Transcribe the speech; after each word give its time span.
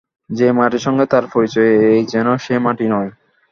যে 0.29 0.47
মাটির 0.51 0.83
সঙ্গে 0.85 1.05
তার 1.05 1.25
পরিচয় 1.33 1.71
এ 1.87 2.03
যেন 2.13 2.27
সে 2.37 2.55
মাটি 2.59 2.85
নয়। 2.93 3.09